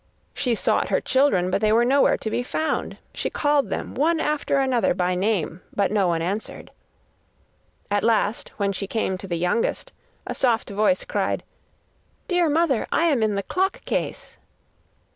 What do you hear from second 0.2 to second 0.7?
She